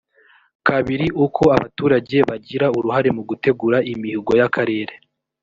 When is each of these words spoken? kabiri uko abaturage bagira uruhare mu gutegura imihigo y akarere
kabiri 0.67 1.07
uko 1.25 1.43
abaturage 1.55 2.17
bagira 2.29 2.65
uruhare 2.77 3.09
mu 3.17 3.23
gutegura 3.29 3.77
imihigo 3.91 4.31
y 4.39 4.43
akarere 4.47 4.93